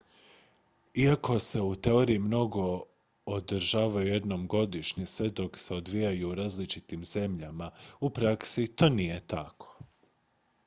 [0.93, 2.85] iako se u teoriji mogu
[3.25, 9.79] održavati jednom godišnje sve dok se odvijaju u različitim zemljama u praksi to nije tako